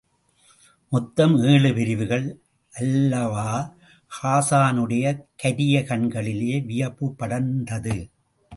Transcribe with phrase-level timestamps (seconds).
[0.89, 2.41] மொத்தம் ஏழு பிரிவுகள்
[2.71, 3.75] அல்லவா?
[4.23, 5.25] ஹாஸானுடைய
[5.35, 8.09] கரிய கண்களிலே வியப்புப் படர்ந்தது.